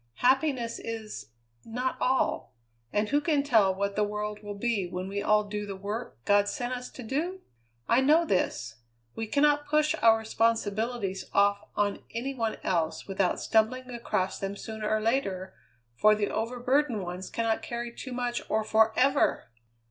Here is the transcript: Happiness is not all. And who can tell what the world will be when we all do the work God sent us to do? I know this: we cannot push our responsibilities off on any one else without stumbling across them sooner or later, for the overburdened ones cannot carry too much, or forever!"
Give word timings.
Happiness 0.25 0.79
is 0.79 1.27
not 1.63 1.95
all. 2.01 2.55
And 2.91 3.09
who 3.09 3.21
can 3.21 3.43
tell 3.43 3.71
what 3.75 3.95
the 3.95 4.03
world 4.03 4.41
will 4.41 4.55
be 4.57 4.87
when 4.87 5.07
we 5.07 5.21
all 5.21 5.43
do 5.43 5.67
the 5.67 5.75
work 5.75 6.17
God 6.25 6.47
sent 6.47 6.73
us 6.73 6.89
to 6.89 7.03
do? 7.03 7.41
I 7.87 8.01
know 8.01 8.25
this: 8.25 8.79
we 9.13 9.27
cannot 9.27 9.67
push 9.67 9.93
our 10.01 10.17
responsibilities 10.17 11.25
off 11.33 11.67
on 11.75 11.99
any 12.15 12.33
one 12.33 12.57
else 12.63 13.05
without 13.05 13.39
stumbling 13.39 13.91
across 13.91 14.39
them 14.39 14.55
sooner 14.55 14.89
or 14.89 15.01
later, 15.01 15.53
for 15.97 16.15
the 16.15 16.31
overburdened 16.31 17.03
ones 17.03 17.29
cannot 17.29 17.61
carry 17.61 17.91
too 17.93 18.11
much, 18.11 18.41
or 18.49 18.63
forever!" 18.63 19.51